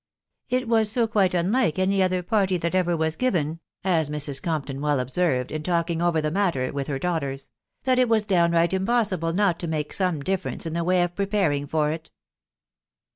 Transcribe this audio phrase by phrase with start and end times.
[0.49, 4.41] "It was so quite unlike any other party that ever was given," as Mrs.
[4.41, 6.31] Compton well observed, in talking over the.
[6.31, 7.51] matter with her daughters,"
[7.83, 11.67] that it was downright impossible not to make some difference in the way of preparing
[11.67, 12.09] for it."